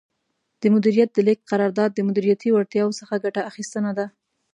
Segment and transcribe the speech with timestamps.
[0.61, 4.05] د مدیریت د لیږد قرار داد د مدیریتي وړتیاوو څخه ګټه اخیستنه ده.